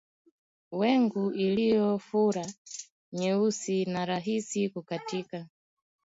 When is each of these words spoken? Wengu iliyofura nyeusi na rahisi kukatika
Wengu 0.71 1.31
iliyofura 1.33 2.45
nyeusi 3.13 3.85
na 3.85 4.05
rahisi 4.05 4.69
kukatika 4.69 5.47